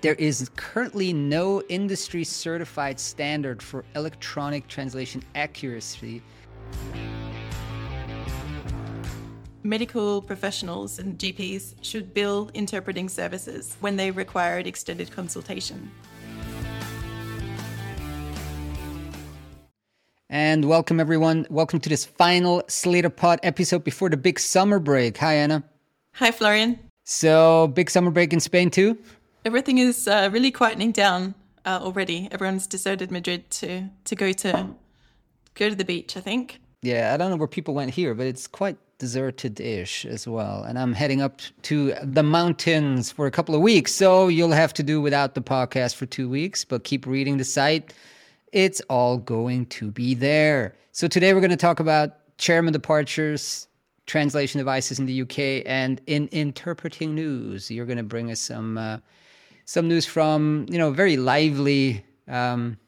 there 0.00 0.14
is 0.14 0.50
currently 0.56 1.12
no 1.12 1.62
industry 1.68 2.24
certified 2.24 3.00
standard 3.00 3.62
for 3.62 3.84
electronic 3.94 4.68
translation 4.68 5.22
accuracy. 5.34 6.22
Medical 9.62 10.22
professionals 10.22 10.98
and 10.98 11.18
GPs 11.18 11.74
should 11.82 12.14
bill 12.14 12.50
interpreting 12.54 13.08
services 13.08 13.76
when 13.80 13.96
they 13.96 14.10
require 14.10 14.58
an 14.58 14.66
extended 14.66 15.10
consultation. 15.10 15.90
And 20.28 20.66
welcome, 20.66 21.00
everyone. 21.00 21.46
Welcome 21.50 21.80
to 21.80 21.88
this 21.88 22.04
final 22.04 22.62
SlatorPod 22.68 23.38
episode 23.42 23.84
before 23.84 24.10
the 24.10 24.16
big 24.16 24.38
summer 24.38 24.78
break. 24.78 25.16
Hi, 25.18 25.34
Anna. 25.34 25.64
Hi, 26.14 26.30
Florian. 26.30 26.78
So, 27.04 27.68
big 27.68 27.90
summer 27.90 28.10
break 28.10 28.32
in 28.32 28.40
Spain, 28.40 28.70
too? 28.70 28.98
Everything 29.44 29.78
is 29.78 30.08
uh, 30.08 30.28
really 30.32 30.50
quietening 30.50 30.92
down 30.92 31.34
uh, 31.64 31.78
already. 31.82 32.28
Everyone's 32.30 32.66
deserted 32.66 33.10
Madrid 33.10 33.50
to, 33.50 33.88
to 34.04 34.14
go 34.14 34.32
to 34.32 34.74
go 35.54 35.68
to 35.68 35.74
the 35.74 35.84
beach, 35.84 36.16
I 36.16 36.20
think. 36.20 36.60
Yeah, 36.82 37.12
I 37.12 37.16
don't 37.16 37.30
know 37.30 37.36
where 37.36 37.48
people 37.48 37.74
went 37.74 37.90
here, 37.90 38.14
but 38.14 38.26
it's 38.26 38.46
quite 38.46 38.76
deserted-ish 38.98 40.06
as 40.06 40.26
well. 40.26 40.62
And 40.62 40.78
I'm 40.78 40.92
heading 40.92 41.20
up 41.20 41.40
to 41.62 41.94
the 42.02 42.22
mountains 42.22 43.10
for 43.10 43.26
a 43.26 43.30
couple 43.30 43.54
of 43.54 43.60
weeks, 43.60 43.92
so 43.92 44.28
you'll 44.28 44.52
have 44.52 44.72
to 44.74 44.82
do 44.82 45.00
without 45.00 45.34
the 45.34 45.42
podcast 45.42 45.94
for 45.96 46.06
two 46.06 46.28
weeks. 46.28 46.64
But 46.64 46.84
keep 46.84 47.06
reading 47.06 47.38
the 47.38 47.44
site; 47.44 47.92
it's 48.52 48.80
all 48.88 49.18
going 49.18 49.66
to 49.66 49.90
be 49.90 50.14
there. 50.14 50.74
So 50.92 51.08
today 51.08 51.34
we're 51.34 51.40
going 51.40 51.50
to 51.50 51.56
talk 51.56 51.80
about 51.80 52.36
chairman 52.38 52.72
departures, 52.72 53.66
translation 54.06 54.58
devices 54.58 54.98
in 54.98 55.06
the 55.06 55.22
UK, 55.22 55.64
and 55.66 56.00
in 56.06 56.28
interpreting 56.28 57.14
news, 57.14 57.70
you're 57.70 57.86
going 57.86 57.98
to 57.98 58.04
bring 58.04 58.30
us 58.30 58.40
some 58.40 58.78
uh, 58.78 58.98
some 59.64 59.88
news 59.88 60.06
from 60.06 60.66
you 60.68 60.78
know 60.78 60.90
very 60.90 61.16
lively 61.16 62.04
um, 62.28 62.78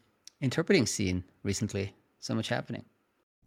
interpreting 0.40 0.86
scene 0.86 1.24
recently. 1.42 1.94
So 2.20 2.34
much 2.34 2.48
happening. 2.48 2.84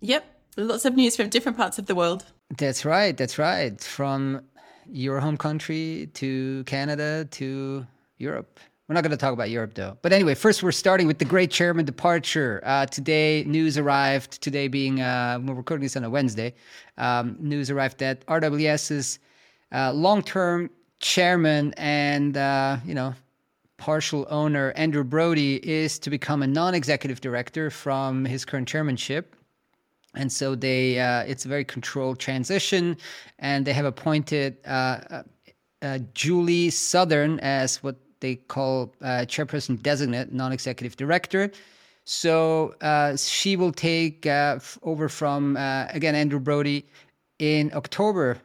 Yep, 0.01 0.25
lots 0.57 0.85
of 0.85 0.95
news 0.95 1.15
from 1.15 1.29
different 1.29 1.57
parts 1.57 1.77
of 1.77 1.85
the 1.85 1.95
world. 1.95 2.25
That's 2.57 2.85
right. 2.85 3.15
That's 3.15 3.37
right. 3.37 3.79
From 3.81 4.41
your 4.89 5.19
home 5.19 5.37
country 5.37 6.09
to 6.15 6.63
Canada 6.65 7.25
to 7.31 7.85
Europe. 8.17 8.59
We're 8.91 8.95
not 8.95 9.03
going 9.03 9.11
to 9.11 9.17
talk 9.17 9.31
about 9.31 9.49
Europe 9.49 9.73
though. 9.73 9.97
But 10.01 10.11
anyway, 10.11 10.35
first 10.35 10.63
we're 10.63 10.73
starting 10.73 11.07
with 11.07 11.17
the 11.17 11.23
great 11.23 11.49
chairman 11.49 11.85
departure. 11.85 12.59
Uh, 12.65 12.85
today, 12.85 13.45
news 13.47 13.77
arrived. 13.77 14.41
Today 14.41 14.67
being 14.67 14.99
uh, 14.99 15.39
we're 15.41 15.53
recording 15.53 15.83
this 15.83 15.95
on 15.95 16.03
a 16.03 16.09
Wednesday. 16.09 16.53
Um, 16.97 17.37
news 17.39 17.71
arrived 17.71 17.99
that 17.99 18.25
RWS's 18.25 19.19
uh, 19.71 19.93
long-term 19.93 20.69
chairman 20.99 21.73
and 21.77 22.35
uh, 22.35 22.79
you 22.85 22.93
know 22.93 23.15
partial 23.77 24.27
owner 24.29 24.73
Andrew 24.75 25.05
Brode 25.05 25.59
is 25.59 25.97
to 25.99 26.09
become 26.09 26.43
a 26.43 26.47
non-executive 26.47 27.21
director 27.21 27.69
from 27.69 28.25
his 28.25 28.43
current 28.43 28.67
chairmanship 28.67 29.37
and 30.15 30.29
so 30.29 30.53
they 30.53 30.99
uh, 30.99 31.21
it's 31.21 31.45
a 31.45 31.47
very 31.47 31.63
controlled 31.63 32.19
transition 32.19 32.97
and 33.39 33.65
they 33.65 33.71
have 33.71 33.85
appointed 33.85 34.57
uh, 34.65 35.23
julie 36.13 36.69
southern 36.69 37.39
as 37.39 37.81
what 37.81 37.95
they 38.21 38.35
call 38.35 38.93
uh, 39.01 39.25
chairperson 39.27 39.81
designate 39.81 40.31
non-executive 40.31 40.95
director. 40.95 41.51
So 42.05 42.75
uh, 42.81 43.17
she 43.17 43.55
will 43.55 43.71
take 43.71 44.25
over 44.81 45.09
from 45.09 45.57
again 45.57 46.15
andrew 46.15 46.39
brode 46.39 46.83
in 47.39 47.71
october 47.73 48.35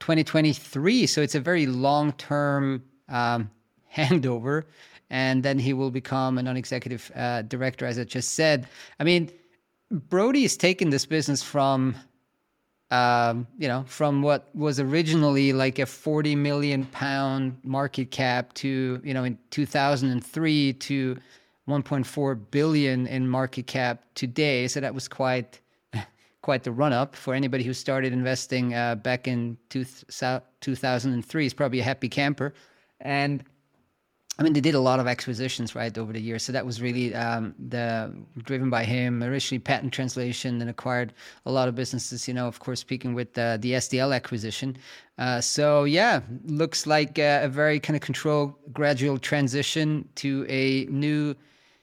2023 0.00 1.06
so 1.06 1.20
it's 1.20 1.34
a 1.34 1.40
very 1.40 1.66
long-term 1.66 2.82
um, 3.08 3.50
handover. 3.94 4.64
And 5.10 5.42
then 5.42 5.58
he 5.58 5.74
will 5.74 5.90
become 5.90 6.38
a 6.38 6.42
non-executive 6.42 7.10
director 7.48 7.84
as 7.86 7.98
i 7.98 8.04
just 8.04 8.32
said. 8.32 8.66
I 8.98 9.04
mean 9.04 9.30
Brode's 9.92 10.56
taken 10.56 10.90
this 10.90 11.06
business 11.06 11.42
from, 11.42 11.94
um, 12.90 13.46
you 13.58 13.68
know, 13.68 13.84
from 13.86 14.22
what 14.22 14.48
was 14.54 14.78
originally 14.78 15.52
like 15.52 15.78
a 15.78 15.86
40 15.86 16.36
million 16.36 16.84
pound 16.86 17.58
market 17.62 18.10
cap 18.10 18.52
to, 18.54 19.00
you 19.02 19.14
know, 19.14 19.24
in 19.24 19.38
2003 19.50 20.72
to 20.74 21.16
1.4 21.68 22.40
billion 22.50 23.06
in 23.06 23.28
market 23.28 23.66
cap 23.66 24.04
today. 24.14 24.68
So 24.68 24.80
that 24.80 24.94
was 24.94 25.08
quite, 25.08 25.60
quite 26.42 26.62
the 26.62 26.72
run 26.72 26.92
up 26.92 27.16
for 27.16 27.34
anybody 27.34 27.64
who 27.64 27.72
started 27.72 28.12
investing 28.12 28.74
uh, 28.74 28.96
back 28.96 29.26
in 29.26 29.56
two, 29.70 29.84
2003. 30.60 31.46
Is 31.46 31.54
probably 31.54 31.80
a 31.80 31.84
happy 31.84 32.08
camper. 32.08 32.52
And 33.00 33.44
I 34.36 34.42
mean, 34.42 34.52
they 34.52 34.60
did 34.60 34.74
a 34.74 34.80
lot 34.80 34.98
of 34.98 35.06
acquisitions, 35.06 35.76
right, 35.76 35.96
over 35.96 36.12
the 36.12 36.20
years. 36.20 36.42
So 36.42 36.52
that 36.52 36.66
was 36.66 36.82
really 36.82 37.14
um, 37.14 37.54
the 37.68 38.12
driven 38.38 38.68
by 38.68 38.82
him. 38.82 39.22
Originally, 39.22 39.60
patent 39.60 39.92
translation, 39.92 40.60
and 40.60 40.68
acquired 40.68 41.12
a 41.46 41.52
lot 41.52 41.68
of 41.68 41.76
businesses. 41.76 42.26
You 42.26 42.34
know, 42.34 42.48
of 42.48 42.58
course, 42.58 42.80
speaking 42.80 43.14
with 43.14 43.38
uh, 43.38 43.58
the 43.58 43.72
SDL 43.72 44.14
acquisition. 44.14 44.76
Uh, 45.18 45.40
so 45.40 45.84
yeah, 45.84 46.20
looks 46.46 46.84
like 46.86 47.16
uh, 47.18 47.40
a 47.42 47.48
very 47.48 47.78
kind 47.78 47.94
of 47.94 48.02
controlled, 48.02 48.54
gradual 48.72 49.18
transition 49.18 50.08
to 50.16 50.44
a 50.48 50.86
new 50.86 51.36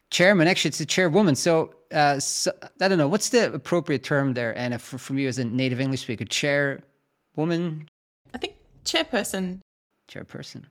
chairman. 0.10 0.50
Actually, 0.50 0.70
it's 0.70 0.82
a 0.82 0.86
chairwoman. 0.86 1.36
So, 1.36 1.74
uh, 1.94 2.20
so 2.20 2.52
I 2.82 2.90
don't 2.90 2.98
know 2.98 3.08
what's 3.08 3.30
the 3.30 3.54
appropriate 3.54 4.04
term 4.04 4.34
there, 4.34 4.58
Anna, 4.58 4.78
for, 4.78 4.98
from 4.98 5.18
you 5.18 5.30
as 5.30 5.40
a 5.40 5.46
native 5.46 5.80
English 5.80 6.02
speaker. 6.02 6.26
Chairwoman. 6.26 7.88
I 8.34 8.38
think 8.38 8.56
chairperson. 8.84 9.62
Chairperson. 10.10 10.66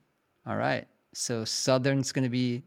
All 0.47 0.57
right. 0.57 0.87
So 1.13 1.45
Southern's 1.45 2.13
going 2.13 2.25
to 2.25 2.31
be 2.31 2.63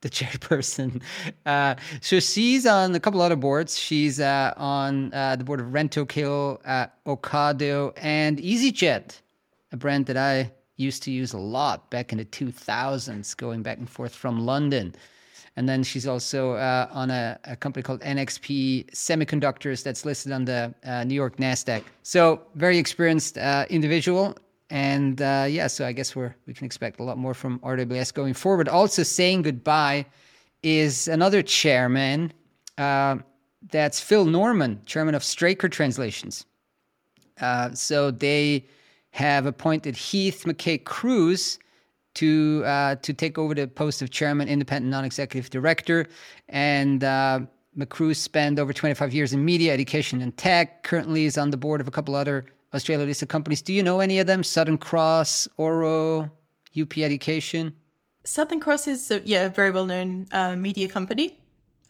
the 0.00 0.10
chairperson. 0.18 1.02
Uh, 1.44 1.74
so 2.00 2.20
she's 2.20 2.66
on 2.66 2.94
a 2.94 3.00
couple 3.00 3.20
other 3.20 3.36
boards. 3.36 3.76
She's 3.76 4.20
uh, 4.20 4.54
on 4.56 5.12
uh, 5.12 5.36
the 5.36 5.44
board 5.44 5.60
of 5.60 5.66
Rentokil, 5.66 6.60
uh, 6.64 6.86
Ocado, 7.06 7.92
and 7.96 8.38
EasyJet, 8.38 9.20
a 9.72 9.76
brand 9.76 10.06
that 10.06 10.16
I 10.16 10.52
used 10.76 11.02
to 11.04 11.10
use 11.10 11.32
a 11.32 11.38
lot 11.38 11.90
back 11.90 12.12
in 12.12 12.18
the 12.18 12.24
2000s, 12.24 13.36
going 13.36 13.62
back 13.62 13.78
and 13.78 13.88
forth 13.88 14.14
from 14.14 14.44
London. 14.44 14.94
And 15.56 15.68
then 15.68 15.84
she's 15.84 16.06
also 16.06 16.54
uh, 16.54 16.88
on 16.90 17.10
a, 17.10 17.38
a, 17.44 17.54
company 17.54 17.84
called 17.84 18.00
NXP 18.00 18.90
Semiconductors 18.90 19.84
that's 19.84 20.04
listed 20.04 20.32
on 20.32 20.44
the 20.44 20.74
uh, 20.84 21.04
New 21.04 21.14
York 21.14 21.36
NASDAQ. 21.36 21.84
So, 22.02 22.42
very 22.56 22.76
experienced 22.76 23.38
uh, 23.38 23.64
individual. 23.70 24.36
And 24.70 25.20
uh, 25.20 25.46
yeah, 25.48 25.66
so 25.66 25.86
I 25.86 25.92
guess 25.92 26.16
we're 26.16 26.34
we 26.46 26.54
can 26.54 26.64
expect 26.64 27.00
a 27.00 27.02
lot 27.02 27.18
more 27.18 27.34
from 27.34 27.58
RWS 27.60 28.14
going 28.14 28.34
forward. 28.34 28.68
Also, 28.68 29.02
saying 29.02 29.42
goodbye 29.42 30.06
is 30.62 31.06
another 31.08 31.42
chairman. 31.42 32.32
Uh, 32.78 33.18
that's 33.70 34.00
Phil 34.00 34.24
Norman, 34.24 34.80
chairman 34.86 35.14
of 35.14 35.22
Straker 35.22 35.68
Translations. 35.68 36.46
Uh, 37.40 37.72
so 37.72 38.10
they 38.10 38.64
have 39.10 39.46
appointed 39.46 39.96
Heath 39.96 40.46
Mackay-Cruise 40.46 41.58
to 42.14 42.62
uh, 42.64 42.94
to 42.96 43.12
take 43.12 43.38
over 43.38 43.54
the 43.54 43.68
post 43.68 44.00
of 44.02 44.10
chairman, 44.10 44.48
independent 44.48 44.90
non-executive 44.90 45.50
director, 45.50 46.06
and. 46.48 47.04
Uh, 47.04 47.40
spent 48.12 48.60
over 48.60 48.72
25 48.72 49.12
years 49.12 49.32
in 49.32 49.44
media, 49.44 49.74
education, 49.74 50.22
and 50.22 50.36
tech. 50.36 50.84
Currently 50.84 51.24
is 51.24 51.36
on 51.36 51.50
the 51.50 51.56
board 51.56 51.80
of 51.80 51.88
a 51.88 51.90
couple 51.90 52.14
other 52.14 52.46
Australia 52.74 53.06
listed 53.06 53.28
companies. 53.28 53.62
Do 53.62 53.72
you 53.72 53.82
know 53.82 54.00
any 54.00 54.18
of 54.18 54.26
them? 54.26 54.42
Southern 54.42 54.78
Cross, 54.78 55.48
Oro, 55.56 56.30
UP 56.80 56.98
Education? 56.98 57.72
Southern 58.24 58.60
Cross 58.60 58.88
is 58.88 59.10
a, 59.10 59.20
yeah, 59.24 59.46
a 59.46 59.48
very 59.48 59.70
well 59.70 59.86
known 59.86 60.26
uh, 60.32 60.56
media 60.56 60.88
company. 60.88 61.38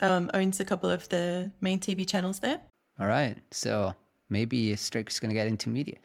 Um, 0.00 0.30
owns 0.34 0.60
a 0.60 0.64
couple 0.64 0.90
of 0.90 1.08
the 1.08 1.50
main 1.60 1.78
TV 1.78 2.06
channels 2.06 2.40
there. 2.40 2.60
All 2.98 3.06
right. 3.06 3.36
So 3.52 3.94
maybe 4.28 4.74
Straker's 4.76 5.20
going 5.20 5.30
to 5.30 5.34
get 5.34 5.46
into 5.46 5.68
media. 5.68 5.96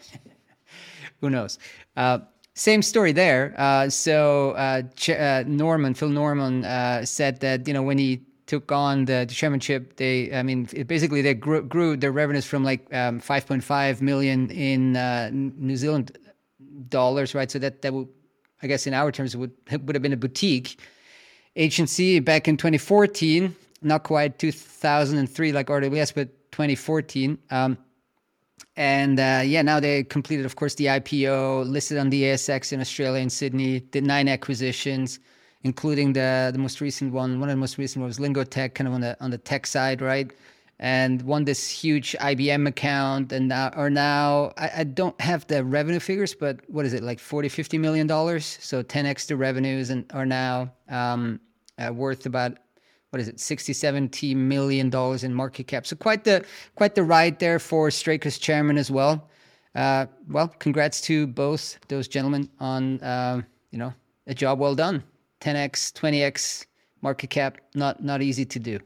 Who 1.21 1.29
knows? 1.29 1.57
Uh, 1.97 2.19
same 2.53 2.81
story 2.81 3.11
there. 3.11 3.55
Uh, 3.57 3.89
so 3.89 4.51
uh, 4.51 4.83
Ch- 4.95 5.09
uh, 5.09 5.43
Norman, 5.47 5.93
Phil 5.93 6.09
Norman, 6.09 6.65
uh, 6.65 7.05
said 7.05 7.39
that 7.39 7.67
you 7.67 7.73
know 7.73 7.83
when 7.83 7.97
he 7.97 8.21
took 8.49 8.71
on 8.71 9.05
the, 9.05 9.25
the 9.27 9.33
chairmanship, 9.33 9.95
they, 9.97 10.33
I 10.33 10.41
mean, 10.41 10.67
basically 10.87 11.21
they 11.21 11.35
grew, 11.35 11.61
grew, 11.61 11.95
their 11.95 12.11
revenues 12.11 12.45
from 12.45 12.63
like 12.63 12.91
um, 12.91 13.21
5.5 13.21 14.01
million 14.01 14.49
in 14.49 14.97
uh, 14.97 15.29
New 15.31 15.77
Zealand 15.77 16.17
dollars, 16.89 17.35
right? 17.35 17.49
So 17.51 17.59
that 17.59 17.83
that 17.83 17.93
would, 17.93 18.07
I 18.63 18.67
guess, 18.67 18.87
in 18.87 18.93
our 18.95 19.11
terms, 19.11 19.37
would 19.37 19.51
would 19.71 19.95
have 19.95 20.01
been 20.01 20.13
a 20.13 20.17
boutique 20.17 20.79
agency 21.55 22.19
back 22.19 22.47
in 22.47 22.57
2014, 22.57 23.55
not 23.83 24.01
quite 24.03 24.39
2003 24.39 25.51
like 25.51 25.67
RWS, 25.67 26.15
but 26.15 26.51
2014. 26.51 27.37
Um, 27.51 27.77
and 28.75 29.19
uh, 29.19 29.41
yeah, 29.45 29.61
now 29.61 29.79
they 29.79 30.03
completed, 30.03 30.45
of 30.47 30.55
course, 30.55 30.73
the 30.75 30.85
IPO, 30.87 31.69
listed 31.69 31.99
on 31.99 32.09
the 32.09 32.23
ASX 32.23 32.73
in 32.73 32.81
Australia 32.81 33.21
and 33.21 33.31
Sydney, 33.31 33.81
did 33.81 34.03
nine 34.03 34.27
acquisitions 34.27 35.19
including 35.63 36.13
the 36.13 36.49
the 36.53 36.59
most 36.59 36.81
recent 36.81 37.13
one. 37.13 37.39
One 37.39 37.49
of 37.49 37.53
the 37.53 37.59
most 37.59 37.77
recent 37.77 38.01
ones, 38.01 38.19
was 38.19 38.27
Lingotek, 38.27 38.73
kind 38.75 38.87
of 38.87 38.93
on 38.93 39.01
the 39.01 39.17
on 39.21 39.31
the 39.31 39.37
tech 39.37 39.67
side, 39.67 40.01
right? 40.01 40.31
and 40.79 41.21
won 41.23 41.43
this 41.43 41.69
huge 41.69 42.15
IBM 42.21 42.65
account 42.67 43.33
and 43.33 43.49
now 43.49 43.69
are 43.69 43.89
now 43.89 44.53
I, 44.57 44.71
I, 44.77 44.83
don't 44.85 45.19
have 45.19 45.45
the 45.47 45.63
revenue 45.63 45.99
figures, 45.99 46.33
but 46.33 46.57
what 46.69 46.85
is 46.85 46.93
it 46.93 47.03
like 47.03 47.19
40, 47.19 47.49
50 47.49 47.77
million 47.77 48.07
dollars? 48.07 48.57
So 48.61 48.81
10x 48.81 49.27
the 49.27 49.35
revenues 49.35 49.89
and 49.89 50.05
are 50.13 50.25
now 50.25 50.71
um, 50.87 51.41
uh, 51.77 51.91
worth 51.93 52.25
about 52.25 52.57
what 53.09 53.19
is 53.19 53.27
it 53.27 53.39
60 53.39 53.73
70 53.73 54.35
million 54.35 54.89
dollars 54.89 55.23
in 55.23 55.33
market 55.33 55.67
cap 55.67 55.87
so 55.87 55.95
quite 55.95 56.23
the 56.23 56.45
quite 56.75 56.95
the 56.95 57.03
ride 57.03 57.39
there 57.39 57.59
for 57.59 57.89
Straker's 57.89 58.37
chairman 58.37 58.77
as 58.77 58.91
well 58.91 59.29
uh, 59.75 60.05
well 60.29 60.47
congrats 60.59 61.01
to 61.01 61.25
both 61.25 61.79
those 61.87 62.07
gentlemen 62.07 62.49
on 62.59 62.99
uh, 63.01 63.41
you 63.71 63.79
know 63.79 63.93
a 64.27 64.33
job 64.33 64.59
well 64.59 64.75
done 64.75 65.03
10x 65.41 65.93
20x 65.93 66.65
market 67.01 67.29
cap 67.29 67.57
not 67.75 68.03
not 68.03 68.21
easy 68.21 68.45
to 68.45 68.59
do 68.59 68.79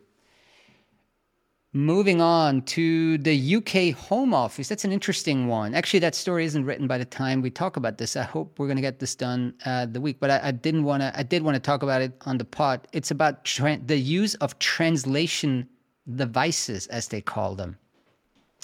Moving 1.76 2.22
on 2.22 2.62
to 2.66 3.18
the 3.18 3.56
UK 3.56 3.98
Home 3.98 4.32
Office. 4.32 4.70
That's 4.70 4.86
an 4.86 4.92
interesting 4.92 5.48
one. 5.48 5.74
Actually, 5.74 6.02
that 6.02 6.14
story 6.14 6.46
isn't 6.46 6.66
written 6.66 6.86
by 6.86 7.00
the 7.00 7.06
time 7.06 7.42
we 7.42 7.50
talk 7.50 7.78
about 7.78 7.98
this. 7.98 8.16
I 8.16 8.22
hope 8.22 8.60
we're 8.60 8.68
going 8.68 8.78
to 8.78 8.82
get 8.82 9.00
this 9.00 9.16
done 9.16 9.56
uh, 9.66 9.88
the 9.88 10.00
week, 10.00 10.18
but 10.20 10.30
I, 10.30 10.40
I 10.44 10.52
didn't 10.52 10.84
want 10.84 11.02
to. 11.02 11.12
I 11.18 11.24
did 11.24 11.42
want 11.42 11.56
to 11.56 11.60
talk 11.60 11.82
about 11.82 12.04
it 12.04 12.14
on 12.28 12.38
the 12.38 12.46
pod. 12.46 12.88
It's 12.94 13.10
about 13.10 13.44
tra- 13.44 13.80
the 13.84 13.98
use 13.98 14.36
of 14.36 14.60
translation 14.60 15.68
devices, 16.16 16.86
as 16.88 17.08
they 17.08 17.22
call 17.22 17.56
them, 17.56 17.76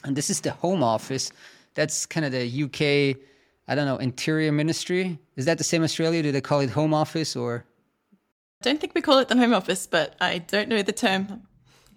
and 0.03 0.15
this 0.15 0.29
is 0.29 0.41
the 0.41 0.51
Home 0.51 0.83
Office. 0.83 1.31
That's 1.73 2.05
kind 2.05 2.27
of 2.27 2.31
the 2.31 2.45
UK. 2.45 3.17
I 3.67 3.73
don't 3.73 3.87
know 3.87 3.97
Interior 3.97 4.51
Ministry. 4.51 5.17
Is 5.35 5.45
that 5.45 5.57
the 5.57 5.63
same 5.63 5.81
Australia? 5.81 6.21
Do 6.21 6.31
they 6.31 6.41
call 6.41 6.59
it 6.59 6.69
Home 6.69 6.93
Office 6.93 7.35
or? 7.35 7.65
Don't 8.61 8.81
think 8.81 8.93
we 8.93 9.01
call 9.01 9.19
it 9.19 9.29
the 9.29 9.37
Home 9.37 9.53
Office, 9.53 9.87
but 9.87 10.15
I 10.19 10.39
don't 10.39 10.67
know 10.67 10.81
the 10.81 10.91
term 10.91 11.43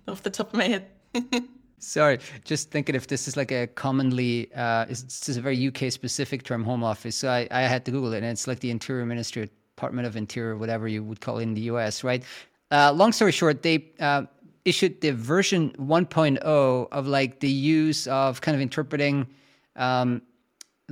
off 0.07 0.23
the 0.23 0.31
top 0.31 0.49
of 0.49 0.55
my 0.55 0.69
head. 0.69 0.87
Sorry, 1.79 2.21
just 2.45 2.71
thinking 2.71 2.95
if 2.95 3.09
this 3.09 3.27
is 3.27 3.37
like 3.37 3.51
a 3.51 3.67
commonly, 3.67 4.49
uh, 4.55 4.85
this 4.85 5.29
is 5.29 5.37
a 5.37 5.41
very 5.41 5.67
UK 5.67 5.91
specific 5.91 6.45
term, 6.45 6.63
Home 6.63 6.85
Office. 6.85 7.17
So 7.17 7.29
I, 7.29 7.49
I 7.51 7.63
had 7.63 7.85
to 7.87 7.91
Google 7.91 8.13
it, 8.13 8.19
and 8.19 8.27
it's 8.27 8.47
like 8.47 8.61
the 8.61 8.71
Interior 8.71 9.05
Ministry, 9.05 9.51
Department 9.75 10.07
of 10.07 10.15
Interior, 10.15 10.57
whatever 10.57 10.87
you 10.87 11.03
would 11.03 11.21
call 11.21 11.39
it 11.39 11.43
in 11.43 11.55
the 11.55 11.63
US, 11.63 12.05
right? 12.05 12.23
Uh, 12.71 12.93
long 12.93 13.11
story 13.11 13.33
short, 13.33 13.63
they 13.63 13.91
uh, 13.99 14.23
issued 14.65 15.01
the 15.01 15.11
version 15.11 15.71
1.0 15.81 16.89
of 16.93 17.09
like 17.09 17.41
the 17.41 17.51
use 17.51 18.07
of 18.07 18.41
kind 18.41 18.55
of 18.55 18.61
interpreting. 18.61 19.27
Um, 19.75 20.23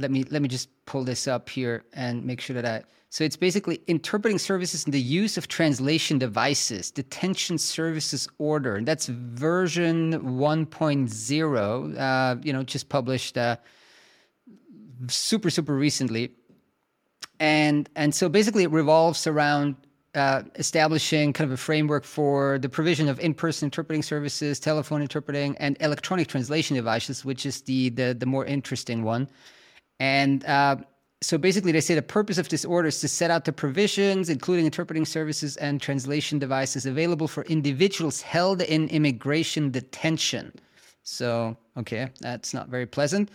let 0.01 0.11
me 0.11 0.25
let 0.31 0.43
me 0.43 0.49
just 0.49 0.69
pull 0.87 1.05
this 1.05 1.29
up 1.29 1.49
here 1.49 1.85
and 1.93 2.25
make 2.25 2.41
sure 2.41 2.55
that 2.55 2.67
I 2.67 2.85
so 3.13 3.25
it's 3.25 3.37
basically 3.37 3.81
interpreting 3.89 4.39
services 4.39 4.85
and 4.85 4.95
the 4.95 5.01
use 5.01 5.37
of 5.37 5.49
translation 5.49 6.17
devices, 6.17 6.93
detention 6.93 7.59
services 7.59 8.29
order. 8.39 8.77
And 8.77 8.87
that's 8.87 9.07
version 9.07 10.13
1.0, 10.39 11.99
uh, 11.99 12.37
you 12.41 12.53
know, 12.53 12.63
just 12.63 12.89
published 12.89 13.37
uh, 13.37 13.57
super, 15.09 15.51
super 15.51 15.75
recently. 15.75 16.31
And, 17.41 17.91
and 17.97 18.15
so 18.15 18.29
basically 18.29 18.63
it 18.63 18.71
revolves 18.71 19.27
around 19.27 19.75
uh, 20.15 20.43
establishing 20.55 21.33
kind 21.33 21.51
of 21.51 21.55
a 21.55 21.57
framework 21.57 22.05
for 22.05 22.61
the 22.61 22.69
provision 22.69 23.09
of 23.09 23.19
in-person 23.19 23.67
interpreting 23.67 24.05
services, 24.05 24.61
telephone 24.61 25.03
interpreting, 25.03 25.57
and 25.59 25.77
electronic 25.81 26.29
translation 26.29 26.77
devices, 26.77 27.25
which 27.25 27.45
is 27.45 27.63
the 27.63 27.91
the, 27.91 28.13
the 28.13 28.27
more 28.27 28.45
interesting 28.45 29.05
one. 29.05 29.29
And 30.01 30.45
uh, 30.47 30.77
so 31.21 31.37
basically, 31.37 31.71
they 31.71 31.83
say 31.83 31.95
the 31.95 32.03
purpose 32.03 32.39
of 32.39 32.49
this 32.49 32.65
order 32.65 32.89
is 32.89 33.01
to 33.03 33.09
set 33.09 33.31
out 33.31 33.45
the 33.45 33.53
provisions, 33.53 34.31
including 34.31 34.65
interpreting 34.65 35.05
services 35.05 35.59
and 35.59 35.81
translation 35.81 36.39
devices 36.39 36.87
available 36.87 37.29
for 37.29 37.45
individuals 37.45 38.23
held 38.23 38.63
in 38.63 38.89
immigration 38.89 39.71
detention. 39.71 40.53
So, 41.03 41.57
okay, 41.77 42.09
that's 42.21 42.55
not 42.55 42.69
very 42.69 42.87
pleasant. 42.87 43.31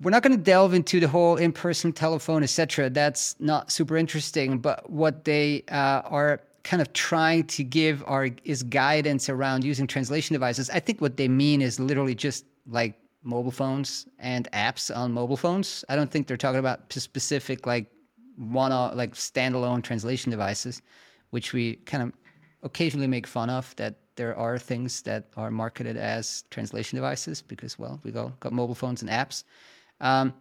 We're 0.00 0.10
not 0.10 0.24
going 0.24 0.36
to 0.36 0.42
delve 0.42 0.74
into 0.74 0.98
the 0.98 1.06
whole 1.06 1.36
in-person 1.36 1.92
telephone, 1.92 2.42
etc. 2.42 2.90
That's 2.90 3.36
not 3.38 3.70
super 3.70 3.96
interesting. 3.96 4.58
But 4.58 4.90
what 4.90 5.24
they 5.24 5.62
uh, 5.70 6.02
are 6.04 6.40
kind 6.64 6.80
of 6.80 6.92
trying 6.92 7.44
to 7.44 7.62
give 7.62 8.02
are 8.08 8.30
is 8.42 8.64
guidance 8.64 9.28
around 9.28 9.62
using 9.62 9.86
translation 9.86 10.34
devices. 10.34 10.70
I 10.70 10.80
think 10.80 11.00
what 11.00 11.16
they 11.16 11.28
mean 11.28 11.62
is 11.62 11.78
literally 11.78 12.16
just 12.16 12.44
like 12.66 12.98
mobile 13.22 13.50
phones 13.50 14.06
and 14.18 14.50
apps 14.52 14.94
on 14.94 15.12
mobile 15.12 15.36
phones. 15.36 15.84
I 15.88 15.96
don't 15.96 16.10
think 16.10 16.26
they're 16.26 16.36
talking 16.36 16.58
about 16.58 16.92
specific 16.92 17.66
like 17.66 17.86
one 18.36 18.72
uh, 18.72 18.92
like 18.94 19.14
standalone 19.14 19.82
translation 19.82 20.30
devices, 20.30 20.82
which 21.30 21.52
we 21.52 21.76
kind 21.86 22.02
of 22.02 22.12
occasionally 22.62 23.06
make 23.06 23.26
fun 23.26 23.50
of 23.50 23.74
that 23.76 23.96
there 24.16 24.36
are 24.36 24.58
things 24.58 25.02
that 25.02 25.28
are 25.36 25.50
marketed 25.50 25.96
as 25.96 26.44
translation 26.50 26.96
devices 26.96 27.42
because 27.42 27.78
well 27.78 27.98
we 28.04 28.12
all 28.12 28.32
got 28.40 28.52
mobile 28.52 28.74
phones 28.74 29.02
and 29.02 29.10
apps. 29.10 29.44
Um, 30.00 30.34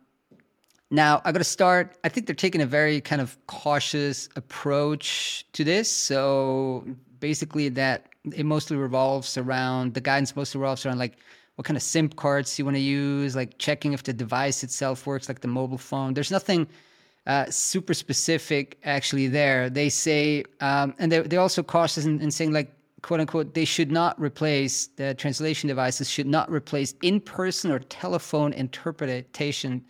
now 0.89 1.22
I 1.24 1.31
got 1.31 1.38
to 1.38 1.45
start. 1.45 1.98
I 2.04 2.10
think 2.10 2.27
they're 2.27 2.36
taking 2.36 2.62
a 2.62 2.66
very 2.66 3.00
kind 3.00 3.22
of 3.22 3.38
cautious 3.48 4.27
approach 4.36 5.45
to 5.54 5.63
this. 5.63 5.89
So 5.89 6.86
basically, 7.19 7.69
that 7.69 8.10
it 8.34 8.45
mostly 8.45 8.75
revolves 8.75 9.38
around 9.38 9.94
the 9.94 10.01
guidance 10.01 10.36
mostly 10.36 10.60
revolves 10.60 10.86
around 10.86 11.00
like 11.00 11.18
what 11.56 11.65
kind 11.65 11.77
of 11.77 11.83
SIM 11.83 12.09
cards 12.09 12.57
you 12.57 12.65
want 12.65 12.75
to 12.75 12.81
use, 12.81 13.36
like 13.36 13.57
checking 13.57 13.94
if 13.94 14.03
the 14.03 14.13
device 14.13 14.63
itself 14.63 15.06
works, 15.06 15.27
like 15.27 15.42
the 15.42 15.48
mobile 15.48 15.77
phone. 15.77 16.13
There's 16.13 16.31
nothing 16.31 16.68
uh, 17.27 17.45
super 17.50 17.94
specific 17.94 18.80
actually 18.83 19.27
there. 19.27 19.69
They 19.69 19.89
say, 19.89 20.44
um, 20.59 20.95
and 20.98 21.12
they 21.12 21.19
they 21.19 21.38
also 21.38 21.62
cautious 21.62 22.06
in, 22.06 22.19
in 22.21 22.31
saying 22.31 22.51
like 22.51 22.74
quote 23.01 23.19
unquote 23.19 23.53
they 23.53 23.65
should 23.65 23.92
not 23.92 24.19
replace 24.19 24.88
the 24.88 25.13
translation 25.15 25.68
devices 25.68 26.09
should 26.09 26.27
not 26.27 26.51
replace 26.51 26.94
in-person 27.01 27.71
or 27.71 27.80
telephone 27.80 28.53
interpretation 28.53 29.83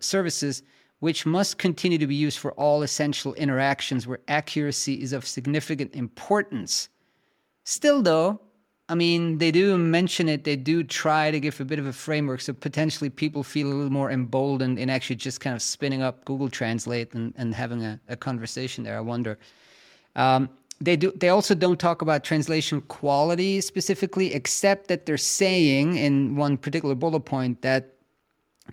services 0.00 0.62
which 1.00 1.24
must 1.24 1.56
continue 1.58 1.96
to 1.96 2.06
be 2.06 2.14
used 2.14 2.38
for 2.38 2.52
all 2.52 2.82
essential 2.82 3.32
interactions 3.34 4.06
where 4.06 4.20
accuracy 4.28 5.00
is 5.02 5.12
of 5.12 5.26
significant 5.26 5.94
importance 5.94 6.88
still 7.64 8.02
though 8.02 8.40
I 8.90 8.96
mean, 8.96 9.38
they 9.38 9.52
do 9.52 9.78
mention 9.78 10.28
it. 10.28 10.42
They 10.42 10.56
do 10.56 10.82
try 10.82 11.30
to 11.30 11.38
give 11.38 11.60
a 11.60 11.64
bit 11.64 11.78
of 11.78 11.86
a 11.86 11.92
framework, 11.92 12.40
so 12.40 12.52
potentially 12.52 13.08
people 13.08 13.44
feel 13.44 13.68
a 13.68 13.72
little 13.72 13.92
more 13.92 14.10
emboldened 14.10 14.80
in 14.80 14.90
actually 14.90 15.14
just 15.14 15.40
kind 15.40 15.54
of 15.54 15.62
spinning 15.62 16.02
up 16.02 16.24
Google 16.24 16.48
Translate 16.48 17.14
and, 17.14 17.32
and 17.36 17.54
having 17.54 17.84
a, 17.84 18.00
a 18.08 18.16
conversation 18.16 18.82
there. 18.82 18.96
I 18.96 19.00
wonder. 19.00 19.38
Um, 20.16 20.48
they 20.80 20.96
do. 20.96 21.12
They 21.12 21.28
also 21.28 21.54
don't 21.54 21.78
talk 21.78 22.02
about 22.02 22.24
translation 22.24 22.80
quality 22.82 23.60
specifically, 23.60 24.34
except 24.34 24.88
that 24.88 25.06
they're 25.06 25.18
saying 25.18 25.96
in 25.96 26.34
one 26.34 26.56
particular 26.56 26.96
bullet 26.96 27.20
point 27.20 27.62
that 27.62 27.94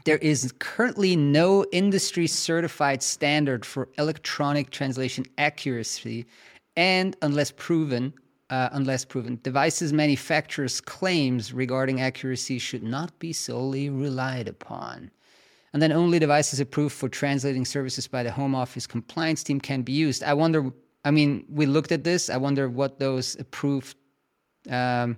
there 0.04 0.18
is 0.18 0.52
currently 0.58 1.16
no 1.16 1.64
industry 1.72 2.26
certified 2.26 3.04
standard 3.04 3.66
for 3.66 3.88
electronic 4.00 4.72
translation 4.72 5.26
accuracy, 5.38 6.26
and 6.76 7.16
unless 7.22 7.52
proven, 7.52 8.14
uh, 8.50 8.70
unless 8.72 9.06
proven. 9.06 9.40
Devices 9.44 9.92
manufacturers' 9.94 10.82
claims 10.82 11.54
regarding 11.54 12.02
accuracy 12.02 12.60
should 12.60 12.84
not 12.84 13.18
be 13.20 13.34
solely 13.34 13.90
relied 13.90 14.48
upon. 14.48 15.12
And 15.74 15.82
then 15.82 15.92
only 15.92 16.18
devices 16.18 16.60
approved 16.60 16.96
for 16.96 17.10
translating 17.10 17.66
services 17.66 18.08
by 18.08 18.24
the 18.24 18.32
Home 18.32 18.56
Office 18.56 18.88
compliance 18.88 19.44
team 19.44 19.60
can 19.60 19.82
be 19.82 19.92
used. 19.92 20.24
I 20.24 20.34
wonder, 20.34 20.72
I 21.04 21.12
mean, 21.12 21.46
we 21.50 21.66
looked 21.66 21.92
at 21.92 22.04
this. 22.04 22.30
I 22.30 22.38
wonder 22.38 22.70
what 22.70 23.00
those 23.00 23.36
approved 23.40 23.96
um, 24.70 25.18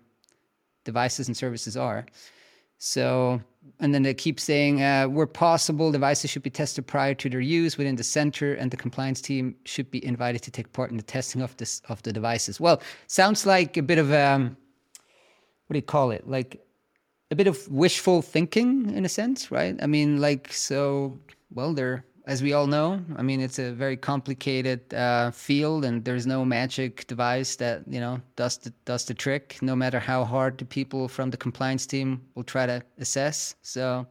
devices 0.84 1.28
and 1.28 1.38
services 1.38 1.78
are. 1.78 2.06
So 2.80 3.42
and 3.80 3.94
then 3.94 4.04
they 4.04 4.14
keep 4.14 4.40
saying, 4.40 4.82
uh, 4.82 5.06
where 5.06 5.28
possible, 5.28 5.92
devices 5.92 6.30
should 6.30 6.44
be 6.44 6.50
tested 6.50 6.86
prior 6.86 7.14
to 7.14 7.30
their 7.30 7.40
use 7.40 7.78
within 7.78 7.96
the 7.96 8.04
center, 8.04 8.54
and 8.56 8.72
the 8.72 8.78
compliance 8.78 9.22
team 9.22 9.56
should 9.66 9.90
be 9.90 10.04
invited 10.06 10.42
to 10.44 10.52
take 10.52 10.72
part 10.74 10.92
in 10.92 10.98
the 10.98 11.04
testing 11.04 11.42
of 11.42 11.56
this 11.58 11.82
of 11.88 12.02
the 12.04 12.12
devices. 12.12 12.60
Well, 12.60 12.82
sounds 13.08 13.46
like 13.46 13.78
a 13.78 13.84
bit 13.84 13.98
of 13.98 14.12
um, 14.12 14.58
what 15.68 15.74
do 15.74 15.78
you 15.78 15.84
call 15.84 16.12
it? 16.12 16.28
Like 16.28 16.66
a 17.32 17.36
bit 17.36 17.48
of 17.48 17.68
wishful 17.70 18.22
thinking 18.22 18.94
in 18.94 19.06
a 19.06 19.10
sense, 19.10 19.52
right? 19.52 19.78
I 19.82 19.88
mean, 19.88 20.20
like 20.20 20.52
so. 20.52 21.18
Well, 21.52 21.74
they're 21.74 22.04
as 22.30 22.44
we 22.44 22.54
all 22.54 22.68
know, 22.68 23.04
I 23.18 23.24
mean, 23.24 23.42
it's 23.42 23.58
a 23.58 23.72
very 23.72 23.98
complicated 23.98 24.94
uh, 24.94 25.32
field, 25.32 25.84
and 25.84 26.06
there's 26.06 26.28
no 26.28 26.46
magic 26.46 27.08
device 27.08 27.56
that 27.56 27.82
you 27.90 28.00
know 28.00 28.22
does 28.36 28.60
the, 28.60 28.72
does 28.86 29.04
the 29.06 29.16
trick. 29.16 29.58
No 29.64 29.76
matter 29.76 30.00
how 30.00 30.24
hard 30.24 30.60
the 30.60 30.66
people 30.66 31.08
from 31.08 31.32
the 31.32 31.38
compliance 31.38 31.88
team 31.88 32.22
will 32.36 32.44
try 32.44 32.68
to 32.68 32.84
assess. 33.00 33.56
So, 33.64 34.06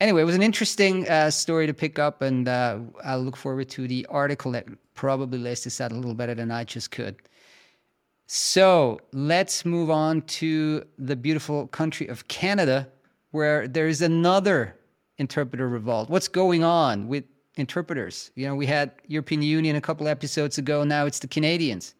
anyway, 0.00 0.22
it 0.22 0.24
was 0.24 0.34
an 0.34 0.42
interesting 0.42 1.06
uh, 1.10 1.30
story 1.30 1.66
to 1.66 1.74
pick 1.74 1.98
up, 1.98 2.22
and 2.22 2.48
uh, 2.48 2.78
I'll 3.04 3.20
look 3.20 3.36
forward 3.36 3.68
to 3.76 3.86
the 3.86 4.06
article 4.08 4.52
that 4.52 4.66
probably 4.94 5.38
lays 5.38 5.62
this 5.64 5.78
out 5.78 5.92
a 5.92 5.94
little 5.94 6.14
better 6.14 6.34
than 6.34 6.50
I 6.50 6.64
just 6.64 6.90
could. 6.90 7.16
So 8.28 8.98
let's 9.12 9.66
move 9.66 9.90
on 9.90 10.22
to 10.40 10.86
the 10.98 11.16
beautiful 11.16 11.66
country 11.66 12.06
of 12.06 12.28
Canada, 12.28 12.88
where 13.30 13.68
there 13.68 13.88
is 13.88 14.00
another 14.00 14.74
interpreter 15.18 15.68
revolt? 15.68 16.08
What's 16.10 16.28
going 16.28 16.64
on 16.64 17.08
with 17.08 17.24
interpreters? 17.56 18.30
You 18.34 18.46
know, 18.48 18.54
we 18.54 18.66
had 18.66 18.92
European 19.06 19.42
Union 19.42 19.76
a 19.76 19.80
couple 19.80 20.08
episodes 20.08 20.58
ago. 20.58 20.84
Now 20.84 21.06
it's 21.06 21.18
the 21.18 21.28
Canadians. 21.28 21.94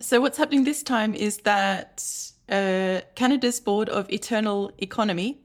So 0.00 0.20
what's 0.20 0.38
happening 0.38 0.64
this 0.64 0.82
time 0.82 1.14
is 1.14 1.38
that 1.38 2.04
uh, 2.48 3.00
Canada's 3.14 3.60
Board 3.60 3.88
of 3.88 4.10
Internal 4.10 4.72
Economy, 4.78 5.38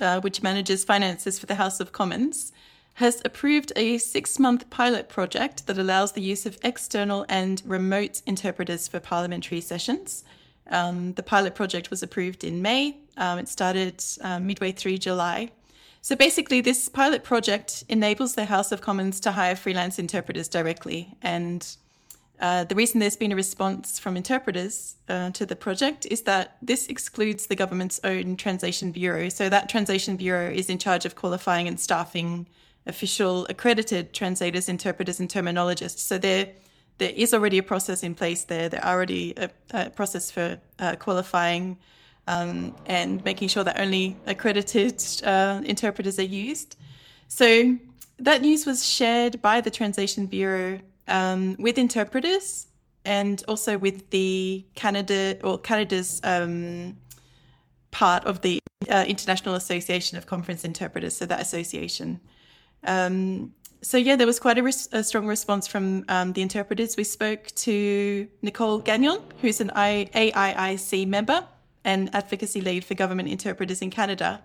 uh, 0.00 0.20
which 0.20 0.42
manages 0.42 0.84
finances 0.84 1.38
for 1.38 1.46
the 1.46 1.56
House 1.56 1.80
of 1.80 1.92
Commons, 1.92 2.52
has 2.94 3.20
approved 3.24 3.72
a 3.76 3.98
six 3.98 4.38
month 4.38 4.70
pilot 4.70 5.08
project 5.08 5.66
that 5.66 5.76
allows 5.76 6.12
the 6.12 6.22
use 6.22 6.46
of 6.46 6.56
external 6.62 7.26
and 7.28 7.62
remote 7.66 8.22
interpreters 8.26 8.88
for 8.88 9.00
parliamentary 9.00 9.60
sessions. 9.60 10.24
Um, 10.70 11.12
the 11.12 11.22
pilot 11.22 11.54
project 11.54 11.90
was 11.90 12.02
approved 12.02 12.42
in 12.42 12.62
May. 12.62 12.96
Um, 13.16 13.38
it 13.38 13.48
started 13.48 14.02
uh, 14.22 14.38
midway 14.40 14.72
through 14.72 14.98
July. 14.98 15.50
So 16.06 16.14
basically, 16.14 16.60
this 16.60 16.88
pilot 16.88 17.24
project 17.24 17.82
enables 17.88 18.36
the 18.36 18.44
House 18.44 18.70
of 18.70 18.80
Commons 18.80 19.18
to 19.18 19.32
hire 19.32 19.56
freelance 19.56 19.98
interpreters 19.98 20.46
directly. 20.46 21.16
And 21.20 21.66
uh, 22.38 22.62
the 22.62 22.76
reason 22.76 23.00
there's 23.00 23.16
been 23.16 23.32
a 23.32 23.34
response 23.34 23.98
from 23.98 24.16
interpreters 24.16 24.94
uh, 25.08 25.30
to 25.30 25.44
the 25.44 25.56
project 25.56 26.06
is 26.08 26.22
that 26.22 26.58
this 26.62 26.86
excludes 26.86 27.48
the 27.48 27.56
government's 27.56 27.98
own 28.04 28.36
translation 28.36 28.92
bureau. 28.92 29.28
So 29.28 29.48
that 29.48 29.68
translation 29.68 30.14
bureau 30.14 30.48
is 30.48 30.70
in 30.70 30.78
charge 30.78 31.06
of 31.06 31.16
qualifying 31.16 31.66
and 31.66 31.80
staffing 31.80 32.46
official 32.86 33.44
accredited 33.50 34.12
translators, 34.12 34.68
interpreters, 34.68 35.18
and 35.18 35.28
terminologists. 35.28 35.98
So 35.98 36.18
there, 36.18 36.50
there 36.98 37.14
is 37.16 37.34
already 37.34 37.58
a 37.58 37.64
process 37.64 38.04
in 38.04 38.14
place 38.14 38.44
there. 38.44 38.68
There 38.68 38.86
already 38.86 39.34
a, 39.36 39.50
a 39.72 39.90
process 39.90 40.30
for 40.30 40.60
uh, 40.78 40.94
qualifying 41.00 41.78
um, 42.26 42.74
and 42.86 43.24
making 43.24 43.48
sure 43.48 43.64
that 43.64 43.80
only 43.80 44.16
accredited 44.26 45.02
uh, 45.24 45.60
interpreters 45.64 46.18
are 46.18 46.24
used. 46.24 46.76
So 47.28 47.76
that 48.18 48.42
news 48.42 48.66
was 48.66 48.84
shared 48.84 49.40
by 49.42 49.60
the 49.60 49.70
Translation 49.70 50.26
Bureau 50.26 50.80
um, 51.08 51.56
with 51.58 51.78
interpreters 51.78 52.66
and 53.04 53.42
also 53.46 53.78
with 53.78 54.10
the 54.10 54.64
Canada 54.74 55.38
or 55.44 55.58
Canada's 55.58 56.20
um, 56.24 56.96
part 57.90 58.24
of 58.24 58.40
the 58.40 58.58
uh, 58.90 59.04
International 59.06 59.54
Association 59.54 60.18
of 60.18 60.26
Conference 60.26 60.64
Interpreters. 60.64 61.16
So 61.16 61.26
that 61.26 61.40
association. 61.40 62.20
Um, 62.84 63.52
so 63.82 63.96
yeah, 63.96 64.16
there 64.16 64.26
was 64.26 64.40
quite 64.40 64.58
a, 64.58 64.62
res- 64.62 64.88
a 64.92 65.04
strong 65.04 65.26
response 65.26 65.68
from 65.68 66.04
um, 66.08 66.32
the 66.32 66.42
interpreters. 66.42 66.96
We 66.96 67.04
spoke 67.04 67.46
to 67.56 68.26
Nicole 68.42 68.78
Gagnon, 68.78 69.20
who's 69.40 69.60
an 69.60 69.70
I- 69.74 70.08
AIIC 70.12 71.06
member 71.06 71.46
and 71.86 72.14
advocacy 72.14 72.60
lead 72.60 72.84
for 72.84 72.94
government 72.94 73.28
interpreters 73.30 73.80
in 73.80 73.90
Canada. 73.90 74.42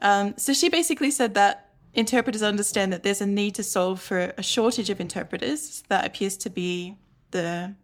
Um, 0.00 0.34
so 0.36 0.52
she 0.52 0.68
basically 0.68 1.10
said 1.10 1.32
that 1.34 1.70
interpreters 1.94 2.42
understand 2.42 2.92
that 2.92 3.02
there's 3.02 3.22
a 3.22 3.26
need 3.26 3.54
to 3.54 3.62
solve 3.62 4.00
for 4.00 4.34
a 4.36 4.42
shortage 4.42 4.90
of 4.90 5.00
interpreters. 5.00 5.82
That 5.88 6.04
appears 6.04 6.36
to 6.38 6.50
be 6.50 6.96
the 7.30 7.74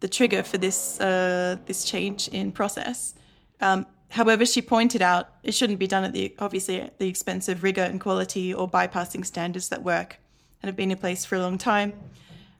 the 0.00 0.08
trigger 0.08 0.44
for 0.44 0.58
this 0.58 1.00
uh, 1.00 1.56
this 1.66 1.84
change 1.84 2.28
in 2.28 2.52
process. 2.52 3.14
Um, 3.60 3.86
However, 4.10 4.46
she 4.46 4.62
pointed 4.62 5.02
out 5.02 5.28
it 5.42 5.52
shouldn't 5.52 5.78
be 5.78 5.86
done 5.86 6.04
at 6.04 6.12
the 6.12 6.34
obviously 6.38 6.80
at 6.80 6.98
the 6.98 7.08
expense 7.08 7.48
of 7.48 7.62
rigor 7.62 7.82
and 7.82 8.00
quality 8.00 8.54
or 8.54 8.68
bypassing 8.68 9.24
standards 9.24 9.68
that 9.68 9.82
work 9.82 10.18
and 10.62 10.68
have 10.68 10.76
been 10.76 10.90
in 10.90 10.98
place 10.98 11.24
for 11.24 11.36
a 11.36 11.40
long 11.40 11.58
time. 11.58 11.92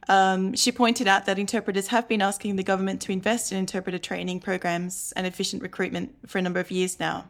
Um, 0.08 0.54
she 0.54 0.72
pointed 0.72 1.06
out 1.06 1.26
that 1.26 1.38
interpreters 1.38 1.88
have 1.88 2.08
been 2.08 2.22
asking 2.22 2.56
the 2.56 2.62
government 2.62 3.02
to 3.02 3.12
invest 3.12 3.52
in 3.52 3.58
interpreter 3.58 3.98
training 3.98 4.40
programs 4.40 5.12
and 5.16 5.26
efficient 5.26 5.62
recruitment 5.62 6.14
for 6.26 6.38
a 6.38 6.42
number 6.42 6.60
of 6.60 6.70
years 6.70 6.98
now. 6.98 7.26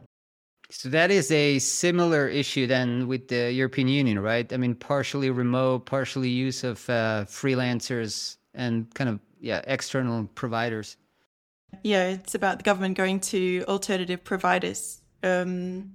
So 0.70 0.90
that 0.90 1.10
is 1.10 1.30
a 1.32 1.58
similar 1.58 2.28
issue 2.28 2.66
then 2.66 3.08
with 3.08 3.28
the 3.28 3.50
European 3.52 3.88
Union, 3.88 4.18
right? 4.20 4.52
I 4.52 4.58
mean, 4.58 4.74
partially 4.74 5.30
remote, 5.30 5.86
partially 5.86 6.28
use 6.28 6.62
of 6.62 6.88
uh, 6.90 7.24
freelancers 7.26 8.36
and 8.54 8.92
kind 8.94 9.08
of 9.10 9.18
yeah 9.40 9.62
external 9.66 10.24
providers. 10.34 10.96
Yeah, 11.82 12.08
it's 12.08 12.34
about 12.34 12.58
the 12.58 12.64
government 12.64 12.96
going 12.96 13.20
to 13.20 13.64
alternative 13.66 14.22
providers. 14.24 15.00
Um, 15.22 15.92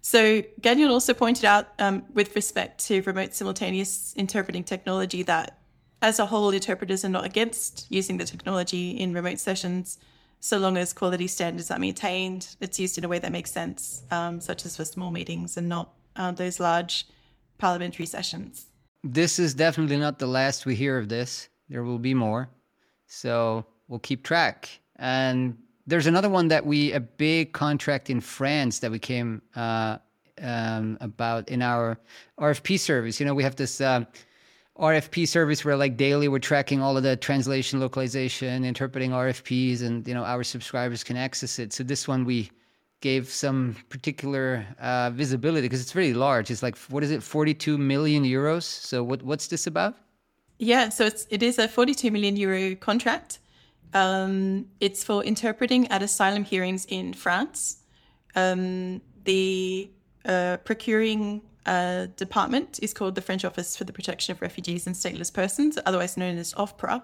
so 0.00 0.42
Gagnon 0.60 0.90
also 0.90 1.14
pointed 1.14 1.46
out, 1.46 1.68
um, 1.78 2.04
with 2.12 2.34
respect 2.36 2.84
to 2.86 3.00
remote 3.02 3.34
simultaneous 3.34 4.12
interpreting 4.16 4.64
technology, 4.64 5.22
that 5.22 5.58
as 6.04 6.18
a 6.18 6.26
whole, 6.26 6.50
interpreters 6.50 7.02
are 7.02 7.08
not 7.08 7.24
against 7.24 7.86
using 7.88 8.18
the 8.18 8.24
technology 8.24 8.90
in 8.90 9.14
remote 9.14 9.38
sessions, 9.38 9.98
so 10.38 10.58
long 10.58 10.76
as 10.76 10.92
quality 10.92 11.26
standards 11.26 11.70
are 11.70 11.78
maintained. 11.78 12.56
It's 12.60 12.78
used 12.78 12.98
in 12.98 13.04
a 13.04 13.08
way 13.08 13.18
that 13.20 13.32
makes 13.32 13.50
sense, 13.50 14.02
um, 14.10 14.38
such 14.38 14.66
as 14.66 14.76
for 14.76 14.84
small 14.84 15.10
meetings 15.10 15.56
and 15.56 15.66
not 15.66 15.94
uh, 16.16 16.30
those 16.32 16.60
large 16.60 17.06
parliamentary 17.56 18.04
sessions. 18.04 18.66
This 19.02 19.38
is 19.38 19.54
definitely 19.54 19.96
not 19.96 20.18
the 20.18 20.26
last 20.26 20.66
we 20.66 20.74
hear 20.74 20.98
of 20.98 21.08
this. 21.08 21.48
There 21.70 21.82
will 21.82 21.98
be 21.98 22.12
more. 22.12 22.50
So 23.06 23.64
we'll 23.88 23.98
keep 23.98 24.24
track. 24.24 24.68
And 24.96 25.56
there's 25.86 26.06
another 26.06 26.28
one 26.28 26.48
that 26.48 26.66
we 26.66 26.92
a 26.92 27.00
big 27.00 27.54
contract 27.54 28.10
in 28.10 28.20
France 28.20 28.78
that 28.80 28.90
we 28.90 28.98
came 28.98 29.40
uh, 29.56 29.96
um, 30.42 30.98
about 31.00 31.48
in 31.48 31.62
our 31.62 31.98
RFP 32.38 32.78
service. 32.78 33.20
You 33.20 33.24
know, 33.24 33.34
we 33.34 33.42
have 33.42 33.56
this 33.56 33.80
uh, 33.80 34.04
RFP 34.78 35.28
service 35.28 35.64
where 35.64 35.76
like 35.76 35.96
daily 35.96 36.26
we're 36.26 36.40
tracking 36.40 36.82
all 36.82 36.96
of 36.96 37.04
the 37.04 37.16
translation, 37.16 37.78
localization, 37.78 38.64
interpreting 38.64 39.12
RFPs, 39.12 39.82
and 39.82 40.06
you 40.06 40.14
know 40.14 40.24
our 40.24 40.42
subscribers 40.42 41.04
can 41.04 41.16
access 41.16 41.58
it. 41.58 41.72
So 41.72 41.84
this 41.84 42.08
one 42.08 42.24
we 42.24 42.50
gave 43.00 43.28
some 43.28 43.76
particular 43.88 44.66
uh, 44.80 45.10
visibility 45.10 45.68
because 45.68 45.80
it's 45.80 45.94
really 45.94 46.14
large. 46.14 46.50
It's 46.50 46.62
like 46.62 46.76
what 46.88 47.04
is 47.04 47.12
it, 47.12 47.22
42 47.22 47.78
million 47.78 48.24
euros? 48.24 48.64
So 48.64 49.04
what 49.04 49.22
what's 49.22 49.46
this 49.46 49.66
about? 49.68 49.94
Yeah, 50.58 50.88
so 50.88 51.04
it's 51.04 51.26
it 51.30 51.42
is 51.42 51.58
a 51.58 51.68
42 51.68 52.10
million 52.10 52.36
euro 52.36 52.74
contract. 52.74 53.38
Um, 53.92 54.66
it's 54.80 55.04
for 55.04 55.22
interpreting 55.22 55.86
at 55.88 56.02
asylum 56.02 56.42
hearings 56.42 56.84
in 56.86 57.14
France. 57.14 57.76
Um, 58.34 59.00
the 59.22 59.88
uh, 60.24 60.56
procuring 60.64 61.42
uh, 61.66 62.06
department 62.16 62.78
is 62.82 62.92
called 62.92 63.14
the 63.14 63.22
French 63.22 63.44
Office 63.44 63.76
for 63.76 63.84
the 63.84 63.92
Protection 63.92 64.32
of 64.32 64.42
Refugees 64.42 64.86
and 64.86 64.94
Stateless 64.94 65.32
Persons, 65.32 65.78
otherwise 65.86 66.16
known 66.16 66.38
as 66.38 66.54
OFPRA. 66.54 67.02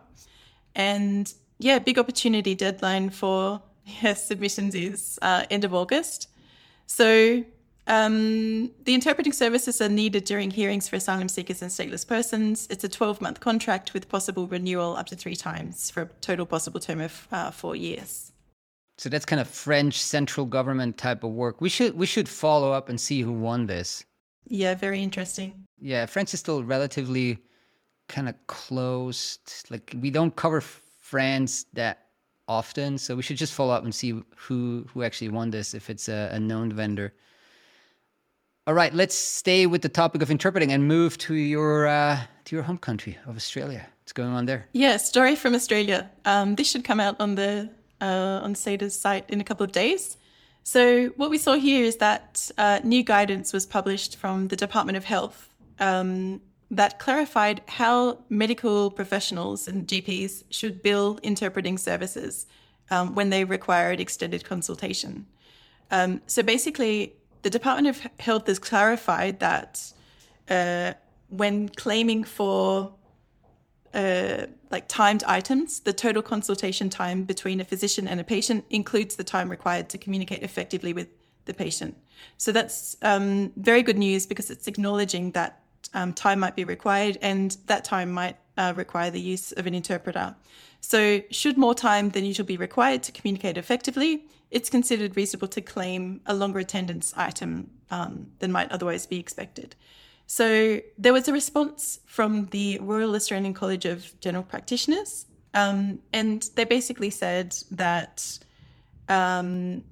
And 0.75 1.33
yeah, 1.59 1.79
big 1.79 1.99
opportunity 1.99 2.55
deadline 2.55 3.11
for 3.11 3.63
yeah, 4.03 4.15
submissions 4.15 4.75
is 4.75 5.19
uh, 5.23 5.45
end 5.51 5.65
of 5.65 5.75
August. 5.75 6.29
So 6.87 7.45
um, 7.87 8.71
the 8.85 8.95
interpreting 8.95 9.33
services 9.33 9.81
are 9.81 9.89
needed 9.89 10.25
during 10.25 10.51
hearings 10.51 10.89
for 10.89 10.97
asylum 10.97 11.29
seekers 11.29 11.63
and 11.63 11.71
stateless 11.71 12.07
persons. 12.07 12.67
It's 12.71 12.85
a 12.85 12.89
12 12.89 13.21
month 13.21 13.41
contract 13.41 13.95
with 13.95 14.09
possible 14.09 14.47
renewal 14.47 14.97
up 14.97 15.07
to 15.07 15.17
three 15.17 15.37
times 15.37 15.91
for 15.91 16.03
a 16.03 16.07
total 16.21 16.47
possible 16.47 16.81
term 16.81 17.01
of 17.01 17.29
uh, 17.33 17.51
four 17.51 17.77
years. 17.77 18.33
So 18.99 19.09
that's 19.09 19.25
kind 19.25 19.41
of 19.41 19.49
French 19.49 20.01
central 20.01 20.45
government 20.45 20.99
type 20.99 21.25
of 21.25 21.31
work. 21.31 21.61
We 21.61 21.71
should 21.71 21.97
we 21.97 22.07
should 22.07 22.29
follow 22.29 22.71
up 22.73 22.91
and 22.91 23.01
see 23.01 23.23
who 23.23 23.33
won 23.33 23.67
this. 23.67 24.05
Yeah, 24.47 24.75
very 24.75 25.03
interesting. 25.03 25.67
Yeah, 25.81 26.07
France 26.07 26.35
is 26.35 26.41
still 26.41 26.65
relatively 26.65 27.39
kind 28.09 28.29
of 28.29 28.35
closed. 28.47 29.67
Like 29.71 29.95
we 30.01 30.11
don't 30.11 30.35
cover 30.35 30.61
France 30.61 31.67
that 31.75 32.07
often, 32.49 32.99
so 32.99 33.15
we 33.15 33.23
should 33.23 33.37
just 33.37 33.55
follow 33.55 33.73
up 33.73 33.85
and 33.85 33.95
see 33.95 34.23
who 34.37 34.87
who 34.93 35.03
actually 35.03 35.29
won 35.29 35.51
this 35.51 35.75
if 35.75 35.89
it's 35.89 36.09
a, 36.09 36.31
a 36.33 36.41
known 36.41 36.73
vendor. 36.73 37.13
All 38.67 38.75
right, 38.75 38.95
let's 38.95 39.15
stay 39.15 39.67
with 39.67 39.83
the 39.83 39.89
topic 39.89 40.23
of 40.23 40.31
interpreting 40.31 40.71
and 40.73 40.87
move 40.87 41.17
to 41.19 41.35
your 41.35 41.87
uh, 41.87 42.21
to 42.45 42.57
your 42.57 42.65
home 42.65 42.79
country 42.79 43.19
of 43.27 43.37
Australia. 43.37 43.87
What's 44.03 44.13
going 44.13 44.33
on 44.33 44.47
there? 44.47 44.67
Yeah, 44.73 44.97
story 44.97 45.37
from 45.37 45.55
Australia. 45.55 46.11
Um, 46.25 46.57
this 46.57 46.71
should 46.71 46.85
come 46.85 47.01
out 47.01 47.17
on 47.21 47.37
the 47.37 47.71
uh, 48.01 48.41
on 48.43 48.55
Slator's 48.55 48.95
site 48.95 49.29
in 49.31 49.41
a 49.41 49.45
couple 49.45 49.65
of 49.65 49.73
days. 49.73 50.17
So 50.71 51.09
what 51.17 51.31
we 51.31 51.39
saw 51.39 51.55
here 51.55 51.85
is 51.85 51.97
that 51.97 52.49
uh, 52.57 52.79
new 52.85 53.03
guidance 53.03 53.53
was 53.53 53.67
published 53.67 54.15
from 54.15 54.47
the 54.47 54.55
Department 54.55 54.97
of 54.97 55.03
Health 55.03 55.53
um, 55.81 56.41
that 56.71 57.01
clarified 57.01 57.61
how 57.67 58.23
medical 58.29 58.93
professionals 58.93 59.67
and 59.67 59.89
GPs 59.89 60.45
should 60.49 60.81
bill 60.81 61.19
interpreting 61.25 61.77
services 61.77 62.47
um, 62.89 63.17
when 63.17 63.31
they 63.31 63.43
required 63.43 63.99
extended 63.99 64.45
consultation. 64.45 65.27
Um, 65.91 66.21
so 66.29 66.41
basically, 66.41 67.15
the 67.43 67.51
Department 67.51 67.89
of 67.89 68.07
Health 68.21 68.47
has 68.47 68.61
clarified 68.61 69.41
that 69.41 69.93
uh, 70.49 70.93
when 71.31 71.69
claiming 71.71 72.23
for 72.23 72.95
uh, 73.95 74.47
like 74.71 74.87
timed 74.89 75.25
items, 75.25 75.81
the 75.81 75.93
total 75.93 76.23
consultation 76.23 76.91
time 76.91 77.25
between 77.25 77.61
a 77.61 77.65
physician 77.65 78.07
and 78.07 78.21
a 78.21 78.25
patient 78.25 78.65
includes 78.71 79.17
the 79.17 79.25
time 79.25 79.49
required 79.51 79.89
to 79.91 79.99
communicate 79.99 80.43
effectively 80.43 80.93
with 80.93 81.09
the 81.47 81.55
patient. 81.55 81.97
So 82.37 82.53
that's 82.53 82.97
um, 83.03 83.53
very 83.57 83.83
good 83.83 83.99
news 83.99 84.27
because 84.27 84.51
it's 84.51 84.69
acknowledging 84.69 85.33
that 85.33 85.61
um, 85.95 86.13
time 86.13 86.39
might 86.39 86.55
be 86.55 86.65
required 86.65 87.19
and 87.23 87.57
that 87.67 87.85
time 87.85 88.13
might 88.13 88.37
uh, 88.57 88.75
require 88.77 89.11
the 89.11 89.21
use 89.21 89.53
of 89.53 89.67
an 89.67 89.75
interpreter. 89.75 90.37
So, 90.81 91.23
should 91.31 91.59
more 91.59 91.75
time 91.75 92.11
than 92.11 92.25
usual 92.25 92.47
be 92.47 92.57
required 92.57 93.03
to 93.05 93.13
communicate 93.13 93.59
effectively, 93.59 94.25
it's 94.51 94.71
considered 94.71 95.17
reasonable 95.17 95.49
to 95.49 95.61
claim 95.61 96.21
a 96.27 96.35
longer 96.35 96.59
attendance 96.59 97.13
item 97.17 97.71
um, 97.91 98.29
than 98.39 98.51
might 98.51 98.73
otherwise 98.73 99.07
be 99.07 99.19
expected. 99.19 99.77
So, 100.39 100.81
there 100.97 101.13
was 101.13 101.27
a 101.27 101.33
response 101.33 101.99
from 102.07 102.47
the 102.47 102.79
Royal 102.81 103.17
Australian 103.17 103.53
College 103.53 103.85
of 103.85 103.99
General 104.21 104.45
Practitioners, 104.45 105.27
um, 105.55 105.99
and 106.13 106.49
they 106.55 106.65
basically 106.65 107.11
said 107.11 107.49
that 107.73 108.39
Um, 109.11 109.83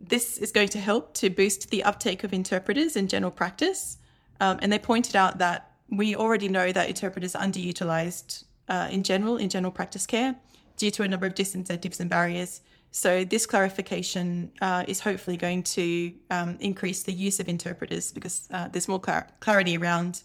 this 0.00 0.38
is 0.38 0.50
going 0.52 0.68
to 0.70 0.80
help 0.80 1.14
to 1.14 1.30
boost 1.30 1.70
the 1.70 1.84
uptake 1.84 2.24
of 2.24 2.32
interpreters 2.32 2.96
in 2.96 3.06
general 3.08 3.30
practice. 3.30 3.98
Um, 4.40 4.58
and 4.60 4.72
they 4.72 4.78
pointed 4.78 5.16
out 5.16 5.38
that 5.38 5.70
we 5.88 6.16
already 6.16 6.48
know 6.48 6.72
that 6.72 6.88
interpreters 6.88 7.34
are 7.34 7.44
underutilized 7.44 8.44
uh, 8.68 8.88
in 8.90 9.02
general 9.02 9.36
in 9.36 9.48
general 9.48 9.72
practice 9.72 10.06
care 10.06 10.34
due 10.76 10.90
to 10.90 11.02
a 11.04 11.08
number 11.08 11.26
of 11.26 11.34
disincentives 11.34 12.00
and 12.00 12.10
barriers. 12.10 12.60
So 12.96 13.24
this 13.24 13.44
clarification 13.44 14.50
uh, 14.62 14.84
is 14.88 15.00
hopefully 15.00 15.36
going 15.36 15.64
to 15.64 16.14
um, 16.30 16.56
increase 16.60 17.02
the 17.02 17.12
use 17.12 17.38
of 17.38 17.46
interpreters 17.46 18.10
because 18.10 18.48
uh, 18.50 18.68
there's 18.68 18.88
more 18.88 18.98
clar- 18.98 19.28
clarity 19.40 19.76
around 19.76 20.22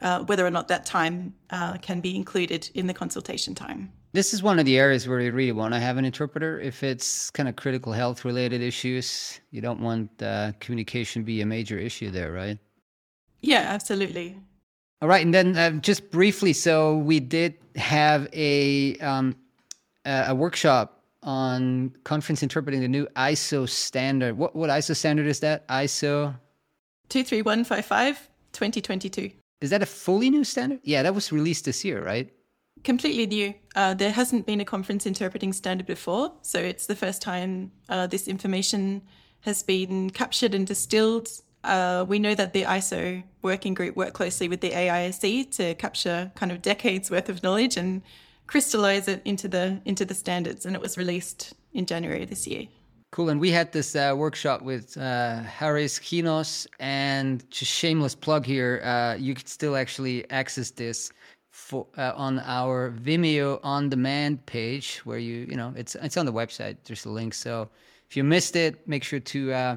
uh, 0.00 0.24
whether 0.24 0.46
or 0.46 0.50
not 0.50 0.68
that 0.68 0.86
time 0.86 1.34
uh, 1.50 1.76
can 1.82 2.00
be 2.00 2.16
included 2.16 2.70
in 2.72 2.86
the 2.86 2.94
consultation 2.94 3.54
time. 3.54 3.92
This 4.14 4.32
is 4.32 4.42
one 4.42 4.58
of 4.58 4.64
the 4.64 4.78
areas 4.78 5.06
where 5.06 5.20
you 5.20 5.32
really 5.32 5.52
want 5.52 5.74
to 5.74 5.80
have 5.80 5.98
an 5.98 6.06
interpreter. 6.06 6.58
If 6.60 6.82
it's 6.82 7.28
kind 7.28 7.46
of 7.46 7.56
critical 7.56 7.92
health 7.92 8.24
related 8.24 8.62
issues, 8.62 9.38
you 9.50 9.60
don't 9.60 9.80
want 9.80 10.08
uh, 10.22 10.52
communication 10.60 11.24
be 11.24 11.42
a 11.42 11.46
major 11.46 11.78
issue 11.78 12.10
there, 12.10 12.32
right? 12.32 12.58
Yeah, 13.42 13.66
absolutely. 13.68 14.38
All 15.02 15.08
right, 15.08 15.22
and 15.22 15.34
then 15.34 15.58
uh, 15.58 15.72
just 15.72 16.10
briefly, 16.10 16.54
so 16.54 16.96
we 16.96 17.20
did 17.20 17.58
have 17.76 18.28
a 18.32 18.96
um, 19.00 19.36
a 20.06 20.34
workshop 20.34 21.03
on 21.24 21.94
conference 22.04 22.42
interpreting 22.42 22.80
the 22.80 22.88
new 22.88 23.06
ISO 23.16 23.68
standard. 23.68 24.36
What 24.36 24.54
what 24.54 24.70
ISO 24.70 24.94
standard 24.94 25.26
is 25.26 25.40
that? 25.40 25.66
ISO 25.68 26.36
23155 27.08 28.28
2022. 28.52 29.30
Is 29.60 29.70
that 29.70 29.82
a 29.82 29.86
fully 29.86 30.30
new 30.30 30.44
standard? 30.44 30.80
Yeah, 30.82 31.02
that 31.02 31.14
was 31.14 31.32
released 31.32 31.64
this 31.64 31.84
year, 31.84 32.04
right? 32.04 32.30
Completely 32.82 33.26
new. 33.26 33.54
Uh, 33.74 33.94
there 33.94 34.12
hasn't 34.12 34.46
been 34.46 34.60
a 34.60 34.64
conference 34.64 35.06
interpreting 35.06 35.52
standard 35.52 35.86
before, 35.86 36.32
so 36.42 36.58
it's 36.58 36.86
the 36.86 36.94
first 36.94 37.22
time 37.22 37.72
uh, 37.88 38.06
this 38.06 38.28
information 38.28 39.02
has 39.40 39.62
been 39.62 40.10
captured 40.10 40.54
and 40.54 40.66
distilled. 40.66 41.28
Uh, 41.62 42.04
we 42.06 42.18
know 42.18 42.34
that 42.34 42.52
the 42.52 42.62
ISO 42.64 43.22
working 43.40 43.72
group 43.72 43.96
worked 43.96 44.12
closely 44.12 44.48
with 44.48 44.60
the 44.60 44.70
AIIC 44.70 45.50
to 45.56 45.74
capture 45.76 46.30
kind 46.34 46.52
of 46.52 46.60
decades 46.60 47.10
worth 47.10 47.30
of 47.30 47.42
knowledge 47.42 47.78
and 47.78 48.02
crystallize 48.46 49.08
it 49.08 49.22
into 49.24 49.48
the 49.48 49.80
into 49.84 50.04
the 50.04 50.14
standards, 50.14 50.66
and 50.66 50.74
it 50.74 50.82
was 50.82 50.96
released 50.96 51.54
in 51.72 51.86
January 51.86 52.24
this 52.24 52.46
year. 52.46 52.66
Cool. 53.10 53.28
And 53.28 53.40
we 53.40 53.52
had 53.52 53.70
this 53.70 53.94
uh, 53.94 54.12
workshop 54.16 54.62
with 54.62 54.96
uh, 54.96 55.40
Haris 55.42 56.00
Ghinos, 56.00 56.66
and 56.80 57.48
just 57.50 57.70
shameless 57.70 58.14
plug 58.14 58.44
here. 58.44 58.82
Uh, 58.84 59.14
you 59.16 59.34
could 59.34 59.48
still 59.48 59.76
actually 59.76 60.28
access 60.30 60.70
this 60.70 61.12
for 61.52 61.86
uh, 61.96 62.12
on 62.16 62.40
our 62.40 62.90
Vimeo 62.90 63.60
on 63.62 63.88
demand 63.88 64.44
page, 64.46 64.98
where 65.04 65.18
you 65.18 65.46
you 65.48 65.56
know 65.56 65.72
it's 65.76 65.94
it's 65.96 66.16
on 66.16 66.26
the 66.26 66.32
website. 66.32 66.76
There's 66.84 67.04
a 67.04 67.10
link. 67.10 67.34
So 67.34 67.68
if 68.10 68.16
you 68.16 68.24
missed 68.24 68.56
it, 68.56 68.86
make 68.88 69.04
sure 69.04 69.20
to 69.20 69.52
uh, 69.52 69.76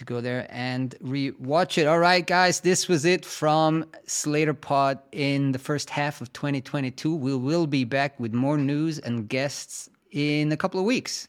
to 0.00 0.04
go 0.04 0.20
there 0.20 0.46
and 0.50 0.94
re-watch 1.00 1.78
it. 1.78 1.86
All 1.86 1.98
right, 1.98 2.26
guys, 2.26 2.60
this 2.60 2.88
was 2.88 3.04
it 3.04 3.24
from 3.24 3.84
SlatorPod 4.06 4.98
in 5.12 5.52
the 5.52 5.58
first 5.58 5.90
half 5.90 6.20
of 6.20 6.32
2022. 6.32 7.14
We 7.14 7.36
will 7.36 7.66
be 7.66 7.84
back 7.84 8.18
with 8.18 8.32
more 8.32 8.56
news 8.56 8.98
and 8.98 9.28
guests 9.28 9.90
in 10.10 10.50
a 10.50 10.56
couple 10.56 10.80
of 10.80 10.86
weeks. 10.86 11.28